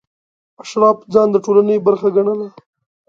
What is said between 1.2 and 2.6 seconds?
د ټولنې برخه ګڼله.